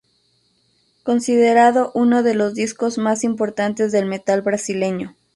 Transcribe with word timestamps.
Considerado 1.03 1.91
uno 1.93 2.23
de 2.23 2.33
los 2.33 2.55
discos 2.55 2.97
más 2.97 3.23
importantes 3.23 3.91
del 3.91 4.07
metal 4.07 4.41
brasileño. 4.41 5.15